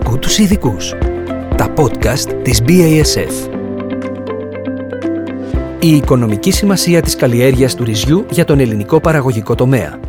[0.00, 0.94] Άκου τους ειδικούς.
[1.56, 3.50] Τα podcast της BASF.
[5.80, 10.00] Η οικονομική σημασία της καλλιέργειας του ρυζιού για τον ελληνικό παραγωγικό τομέα.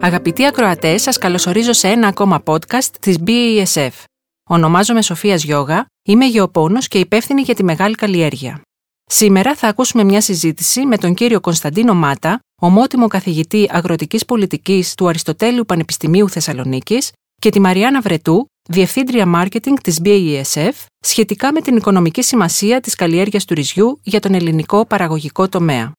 [0.00, 4.04] Αγαπητοί ακροατές, σας καλωσορίζω σε ένα ακόμα podcast της BASF.
[4.48, 8.60] Ονομάζομαι Σοφία Γιώγα, είμαι γεωπόνος και υπεύθυνη για τη μεγάλη καλλιέργεια.
[9.04, 15.08] Σήμερα θα ακούσουμε μια συζήτηση με τον κύριο Κωνσταντίνο Μάτα, ομότιμο καθηγητή αγροτικής πολιτικής του
[15.08, 17.10] Αριστοτέλειου Πανεπιστημίου Θεσσαλονίκης
[17.40, 23.44] και τη Μαριάννα Βρετού, Διευθύντρια Μάρκετινγκ της BASF, σχετικά με την οικονομική σημασία της καλλιέργειας
[23.44, 25.92] του ρυζιού για τον ελληνικό παραγωγικό τομέα.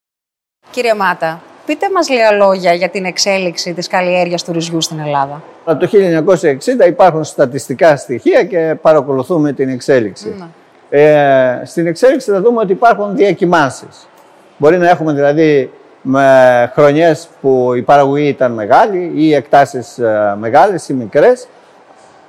[0.71, 5.43] Κύριε Μάτα, πείτε μας λίγα λόγια για την εξέλιξη της καλλιέργειας του ρυζιού στην Ελλάδα.
[5.63, 5.89] Από το
[6.83, 10.35] 1960 υπάρχουν στατιστικά στοιχεία και παρακολουθούμε την εξέλιξη.
[10.37, 10.45] Ναι.
[10.89, 14.07] Ε, στην εξέλιξη θα δούμε ότι υπάρχουν διακοιμάνσεις.
[14.57, 15.71] Μπορεί να έχουμε δηλαδή
[16.01, 21.47] με χρονιές που η παραγωγή ήταν μεγάλη ή εκτάσεις ε, μεγάλες ή μικρές.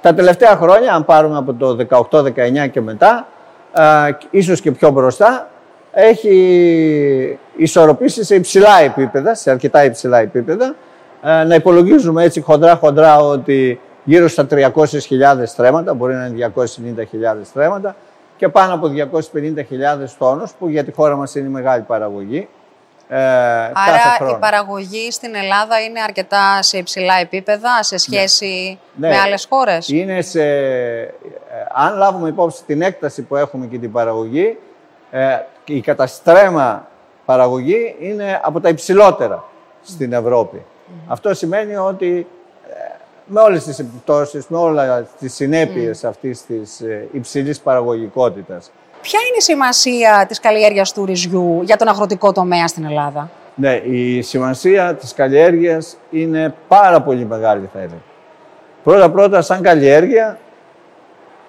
[0.01, 3.27] Τα τελευταία χρόνια, αν πάρουμε από το 18-19 και μετά,
[3.73, 5.51] ε, ίσως και πιο μπροστά,
[5.93, 10.75] έχει ισορροπήσει σε υψηλά επίπεδα, σε αρκετά υψηλά επίπεδα.
[11.23, 14.63] Ε, να υπολογίζουμε έτσι χοντρά-χοντρά ότι γύρω στα 300.000
[15.45, 17.05] στρέμματα, μπορεί να είναι 290.000
[17.45, 17.97] στρέμματα
[18.37, 18.91] και πάνω από
[19.33, 22.49] 250.000 τόνους, που για τη χώρα μας είναι μεγάλη παραγωγή.
[23.09, 29.09] Ε, Άρα η παραγωγή στην Ελλάδα είναι αρκετά σε υψηλά επίπεδα σε σχέση Ναι.
[29.09, 29.21] με Ναι.
[29.21, 29.89] άλλες χώρες.
[29.89, 31.09] Είναι σε, ε,
[31.75, 34.59] αν λάβουμε υπόψη την έκταση που έχουμε και την παραγωγή,
[35.11, 36.89] ε, η καταστρέμα
[37.25, 39.45] παραγωγή είναι από τα υψηλότερα
[39.83, 40.63] στην Ευρώπη.
[41.09, 42.27] Αυτό σημαίνει ότι
[42.71, 42.95] ε,
[43.27, 48.71] με όλες τις επιπτώσεις, με όλες τις συνέπειες αυτής της ε, υψηλής παραγωγικότητας.
[49.03, 53.75] Ποια είναι η σημασία της καλλιέργειας του ρυζιού για τον αγροτικό τομέα στην Ελλάδα; Ναι,
[53.75, 58.03] η σημασία της καλλιέργειας είναι πάρα πολύ μεγάλη θα έλεγα.
[58.85, 60.39] Πρώτα-πρώτα, σαν καλλιέργεια,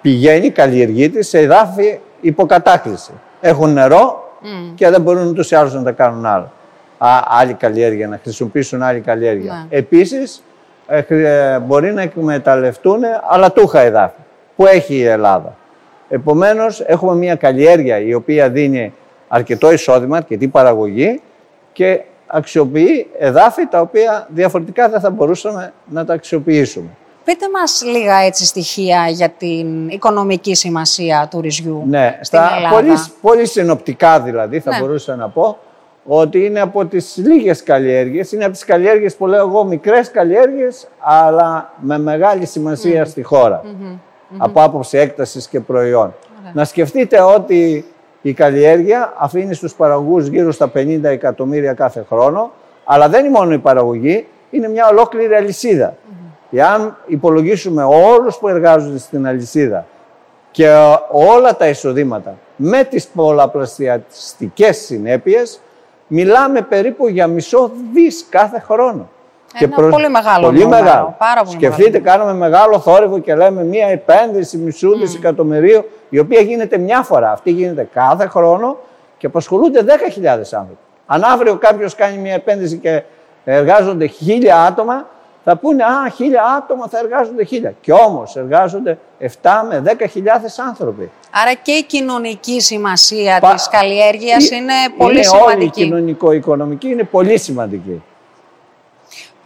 [0.01, 3.11] πηγαίνει, καλλιεργείται σε εδάφη υποκατάκληση.
[3.41, 4.31] Έχουν νερό
[4.75, 6.51] και δεν μπορούν ούτως ή άλλως να τα κάνουν άλλο.
[6.97, 9.53] Α, άλλη καλλιέργεια, να χρησιμοποιήσουν άλλη καλλιέργεια.
[9.69, 9.77] Ναι.
[9.77, 10.43] Επίσης,
[10.87, 12.99] ε, χρη- ε, μπορεί να εκμεταλλευτούν
[13.29, 14.19] αλατούχα εδάφη
[14.55, 15.55] που έχει η Ελλάδα.
[16.09, 18.93] Επομένως, έχουμε μια καλλιέργεια η οποία δίνει
[19.27, 21.21] αρκετό εισόδημα, αρκετή παραγωγή
[21.73, 26.87] και αξιοποιεί εδάφη τα οποία διαφορετικά δεν θα μπορούσαμε να τα αξιοποιήσουμε.
[27.25, 32.75] Πείτε μας λίγα έτσι στοιχεία για την οικονομική σημασία του ρυζιού Ναι, στην στα Ελλάδα.
[32.75, 32.91] πολύ,
[33.21, 34.79] πολύ συνοπτικά δηλαδή θα Ναι.
[34.79, 35.57] μπορούσα να πω
[36.05, 40.87] ότι είναι από τις λίγες καλλιέργειες, είναι από τις καλλιέργειες που λέω εγώ μικρές καλλιέργειες
[40.99, 43.61] αλλά με μεγάλη σημασία στη χώρα
[44.37, 46.13] από άποψη έκτασης και προϊόν.
[46.53, 47.85] Να σκεφτείτε ότι
[48.21, 52.51] η καλλιέργεια αφήνει στους παραγωγούς γύρω στα 50 εκατομμύρια κάθε χρόνο
[52.83, 55.95] αλλά δεν είναι μόνο η παραγωγή, είναι μια ολόκληρη αλυσίδα.
[56.51, 59.85] Εάν υπολογίσουμε όλους που εργάζονται στην αλυσίδα
[60.51, 60.69] και
[61.11, 65.61] όλα τα εισοδήματα με τις πολλαπλασιαστικές συνέπειες,
[66.07, 69.09] μιλάμε περίπου για μισό δις κάθε χρόνο.
[69.59, 71.15] Ένα πολύ μεγάλο πολύ νούμερο, μεγάλο.
[71.17, 76.77] πάρα πολύ Σκεφτείτε, κάνουμε μεγάλο θόρυβο και λέμε μία επένδυση μισού δισεκατομμυρίου, η οποία γίνεται
[76.77, 77.31] μια φορά.
[77.31, 78.77] Αυτή γίνεται κάθε χρόνο
[79.17, 80.77] και απασχολούνται 10.000 άνθρωποι.
[81.05, 83.03] Αν αύριο κάποιος κάνει μια επένδυση και
[83.45, 85.07] εργάζονται χίλια άτομα,
[85.45, 87.73] θα πούνε Α, χίλια άτομα θα εργάζονται χίλια.
[87.81, 89.27] Και όμως εργάζονται 7
[89.69, 91.11] με 10.000 άνθρωποι.
[91.41, 95.83] Άρα και η κοινωνική σημασία Πα- της καλλιέργειας Ε- είναι πολύ είναι Όλη η σημαντική.
[95.83, 98.03] κοινωνικο-οικονομική είναι πολύ σημαντική.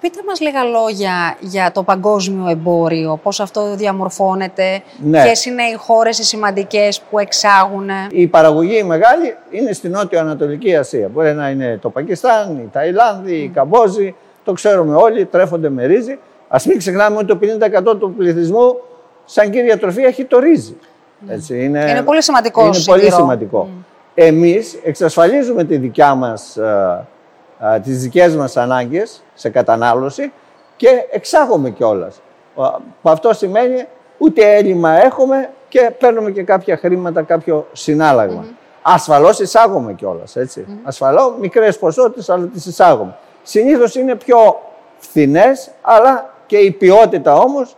[0.01, 5.23] Πείτε μας λίγα λόγια για το παγκόσμιο εμπόριο, πώς αυτό διαμορφώνεται, Ναι.
[5.23, 7.89] ποιες είναι οι χώρες οι σημαντικές που εξάγουν.
[8.11, 11.07] Η παραγωγή η μεγάλη είναι στην Νότιο-Ανατολική Ασία.
[11.13, 14.15] Μπορεί να είναι το Πακιστάν, η Ταϊλάνδη, η Καμπόζη.
[14.43, 16.19] Το ξέρουμε όλοι, τρέφονται με ρύζι.
[16.47, 18.75] Α μην ξεχνάμε ότι το 50% του πληθυσμού,
[19.25, 20.77] σαν κύρια τροφή, έχει το ρύζι.
[21.27, 23.15] Έτσι, είναι, Είναι πολύ σημαντικό Είναι πολύ σιτηρό.
[23.15, 23.69] σημαντικό.
[24.13, 27.05] Εμείς εξασφαλίζουμε τη δικιά μας, ε,
[27.59, 30.31] ε, τις δικές μας ανάγκες σε κατανάλωση
[30.75, 32.21] και εξάγουμε κιόλας.
[33.01, 33.85] Αυτό σημαίνει
[34.17, 38.45] ούτε έλλειμμα έχουμε και παίρνουμε και κάποια χρήματα, κάποιο συνάλλαγμα.
[38.81, 40.65] Ασφαλώς εισάγουμε κιόλας, έτσι.
[40.83, 43.15] Ασφαλώς μικρές ποσότητες, αλλά τις εισάγουμε.
[43.43, 44.37] Συνήθως είναι πιο
[44.97, 47.75] φθηνές, αλλά και η ποιότητα όμως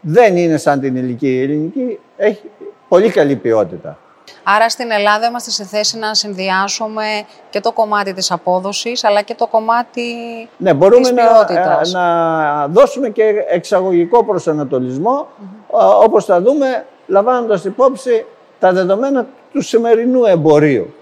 [0.00, 1.28] δεν είναι σαν την ελληνική.
[1.28, 2.50] Η ελληνική έχει
[2.88, 3.98] πολύ καλή ποιότητα.
[4.42, 7.04] Άρα στην Ελλάδα είμαστε σε θέση να συνδυάσουμε
[7.50, 10.02] και το κομμάτι της απόδοσης, αλλά και το κομμάτι
[10.56, 11.94] Ναι, μπορούμε της να, ποιότητας.
[11.94, 15.26] ε, να δώσουμε και εξαγωγικό προσανατολισμό,
[15.72, 18.24] ε, όπως θα δούμε, λαμβάνοντας υπόψη
[18.58, 20.94] τα δεδομένα του σημερινού εμπορίου.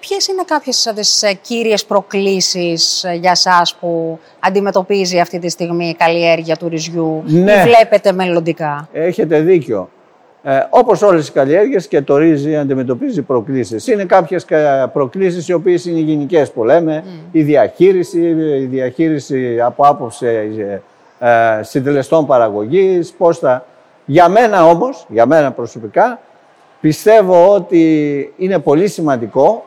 [0.00, 5.48] Ποιες είναι κάποιες από τις ε, κύριες προκλήσεις ε, για σας που αντιμετωπίζει αυτή τη
[5.48, 7.52] στιγμή η καλλιέργεια του ρυζιού Ναι.
[7.52, 9.88] ή βλέπετε μελλοντικά; Έχετε δίκιο.
[10.42, 13.86] Ε, όπως όλες οι καλλιέργειες και το ρύζι αντιμετωπίζει προκλήσεις.
[13.86, 17.04] Είναι κάποιες κα- προκλήσεις οι οποίες είναι γενικές που λέμε.
[17.32, 18.20] Η διαχείριση,
[18.60, 20.80] η διαχείριση από άποψη ε,
[21.28, 23.64] ε, συντελεστών παραγωγής, πώς θα...
[24.04, 26.20] Για μένα όμως, για μένα προσωπικά,
[26.80, 29.64] πιστεύω ότι είναι πολύ σημαντικό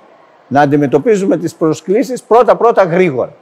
[0.48, 3.34] να αντιμετωπίζουμε τις προσκλήσεις πρώτα-πρώτα γρήγορα.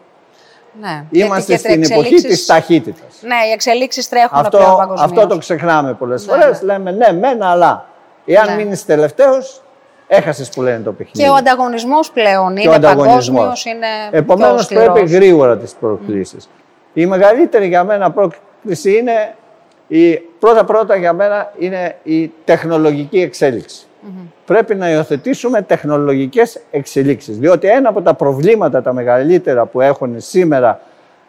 [0.79, 1.03] Ναι.
[1.09, 3.15] Γιατί Είμαστε και στην εποχή εξελίξεις- της ταχύτητας.
[3.21, 5.01] Ναι, οι εξελίξεις τρέχουν Αυτό, πλέον παγκοσμίως.
[5.01, 6.61] αυτό το ξεχνάμε πολλές Ναι, φορές.
[6.61, 7.85] Λέμε ναι, μεν, αλλά.
[8.25, 8.55] Εάν Ναι.
[8.55, 9.61] μείνεις τελευταίος,
[10.07, 11.17] έχασες που λένε το παιχνίδι.
[11.23, 13.25] Και ο ανταγωνισμός πλέον Και είναι ο ανταγωνισμός.
[13.41, 14.93] παγκόσμιος, είναι Επομένως πιο σκληρός.
[14.93, 16.49] πρέπει γρήγορα τις προκλήσεις.
[16.93, 19.35] Η μεγαλύτερη για μένα πρόκληση είναι,
[19.87, 23.85] η, πρώτα-πρώτα για μένα είναι η τεχνολογική εξέλιξη.
[24.45, 30.79] Πρέπει να υιοθετήσουμε τεχνολογικές εξελίξεις, διότι ένα από τα προβλήματα τα μεγαλύτερα που έχουν σήμερα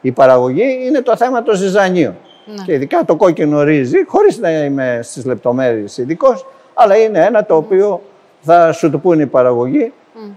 [0.01, 2.17] η παραγωγή είναι το θέμα των ζυζανίων.
[2.47, 2.65] Ναι.
[2.65, 7.57] Και ειδικά το κόκκινο ρύζι, χωρίς να είμαι στις λεπτομέρειες ειδικός, αλλά είναι ένα το
[7.57, 8.03] οποίο
[8.41, 9.93] θα σου το πούνε οι παραγωγοί.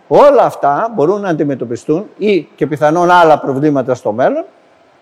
[0.08, 4.46] Όλα αυτά μπορούν να αντιμετωπιστούν ή και πιθανόν άλλα προβλήματα στο μέλλον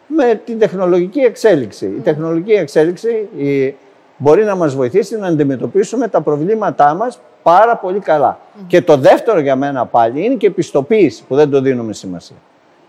[0.07, 1.85] με την τεχνολογική εξέλιξη.
[1.85, 3.75] Η τεχνολογική εξέλιξη η,
[4.23, 8.39] μπορεί να μας βοηθήσει να αντιμετωπίσουμε τα προβλήματά μας πάρα πολύ καλά.
[8.67, 12.35] Και το δεύτερο για μένα πάλι είναι και η πιστοποίηση που δεν το δίνουμε σημασία.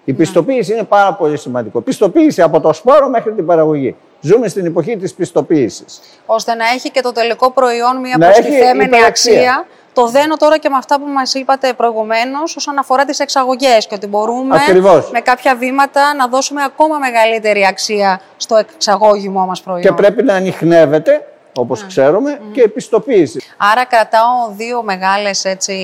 [0.04, 1.80] Η πιστοποίηση είναι πάρα πολύ σημαντικό.
[1.80, 3.96] Πιστοποίηση από το σπόρο μέχρι την παραγωγή.
[4.20, 6.00] Ζούμε στην εποχή της πιστοποίησης.
[6.26, 9.32] ώστε να έχει και το τελικό προϊόν μια Να έχει προστιθέμενη υπεραξία.
[9.34, 9.66] αξία.
[9.94, 13.94] Το δένω τώρα και με αυτά που μας είπατε προηγουμένως όσον αφορά τις εξαγωγές και
[13.94, 15.10] ότι μπορούμε Ακριβώς.
[15.10, 19.82] με κάποια βήματα να δώσουμε ακόμα μεγαλύτερη αξία στο εξαγώγημό μας προϊόν.
[19.82, 21.26] Και πρέπει να ανοιχνεύεται,
[21.56, 23.42] όπως ξέρουμε, και η πιστοποίηση.
[23.56, 25.74] Άρα κρατάω δύο μεγάλες έτσι,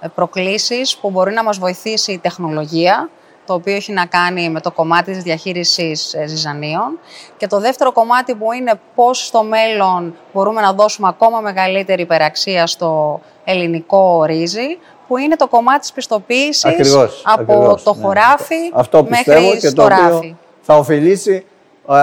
[0.00, 3.08] ε, προκλήσεις που μπορεί να μας βοηθήσει η τεχνολογία,
[3.46, 6.98] το οποίο έχει να κάνει με το κομμάτι της διαχείρισης ε, ζυζανίων
[7.36, 12.66] και το δεύτερο κομμάτι που είναι πώς στο μέλλον μπορούμε να δώσουμε ακόμα μεγαλύτερη υπεραξία
[12.66, 14.78] στο ελληνικό ρύζι,
[15.08, 18.02] που είναι το κομμάτι της πιστοποίησης Ακριβώς, από ακριβώς, το ναι.
[18.02, 20.14] χωράφι Αυτό πιστεύω μέχρι και στο το ράφι.
[20.16, 21.44] οποίο θα ωφελήσει
[21.88, 21.94] ε,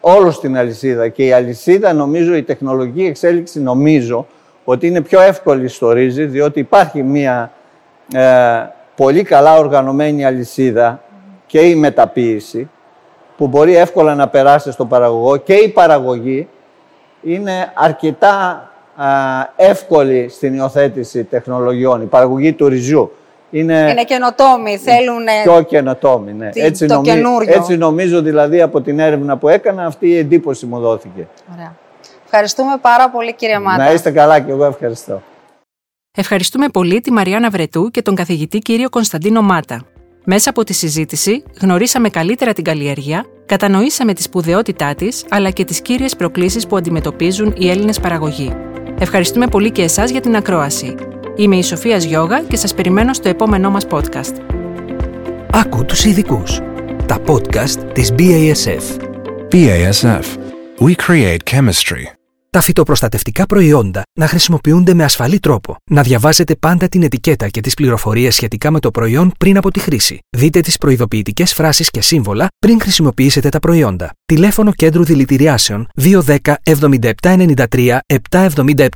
[0.00, 1.08] όλους την αλυσίδα.
[1.08, 4.26] Και η αλυσίδα, νομίζω, η τεχνολογική εξέλιξη, νομίζω,
[4.64, 7.52] ότι είναι πιο εύκολη στο ρύζι, διότι υπάρχει μια
[8.12, 8.62] ε,
[8.96, 11.00] πολύ καλά οργανωμένη αλυσίδα
[11.46, 12.70] και η μεταποίηση,
[13.36, 16.48] που μπορεί εύκολα να περάσει στον παραγωγό και η παραγωγή
[17.22, 19.06] είναι αρκετά α,
[19.56, 22.02] εύκολη στην υιοθέτηση τεχνολογιών.
[22.02, 23.12] Η παραγωγή του ρυζιού
[23.50, 26.32] είναι, Είναι καινοτόμοι, θέλουν πιο καινοτόμη.
[26.32, 26.48] Ναι.
[26.48, 27.54] τι- Έτσι, το νομι- καινούριο.
[27.56, 31.26] έτσι νομίζω δηλαδή από την έρευνα που έκανα αυτή η εντύπωση μου δόθηκε.
[31.54, 31.74] Ωραία.
[32.24, 33.84] Ευχαριστούμε πάρα πολύ κύριε Μάτα.
[33.84, 35.22] Να είστε καλά και εγώ ευχαριστώ.
[36.16, 39.84] Ευχαριστούμε πολύ τη Μαριάννα Βρετού και τον καθηγητή κύριο Κωνσταντίνο Μάτα.
[40.24, 45.80] Μέσα από τη συζήτηση γνωρίσαμε καλύτερα την καλλιέργεια, κατανοήσαμε τη σπουδαιότητά της αλλά και τις
[45.82, 48.52] κύριες προκλήσεις που αντιμετωπίζουν οι Έλληνες παραγωγοί.
[48.98, 50.94] Ευχαριστούμε πολύ και εσάς για την ακρόαση.
[51.36, 54.34] Είμαι η Σοφία Γιώγα και σας περιμένω στο επόμενό μας podcast.
[55.52, 56.60] Άκου τους ειδικούς.
[57.06, 58.96] Τα podcast της BASF.
[59.52, 60.24] BASF.
[60.80, 62.21] We create chemistry.
[62.56, 65.76] Τα φυτοπροστατευτικά προϊόντα να χρησιμοποιούνται με ασφαλή τρόπο.
[65.90, 69.80] Να διαβάζετε πάντα την ετικέτα και τις πληροφορίες σχετικά με το προϊόν πριν από τη
[69.80, 70.18] χρήση.
[70.36, 74.10] Δείτε τις προειδοποιητικές φράσεις και σύμβολα πριν χρησιμοποιήσετε τα προϊόντα.
[74.24, 76.36] Τηλέφωνο κέντρου δηλητηριάσεων 210
[77.20, 77.98] 7793
[78.30, 78.86] 777.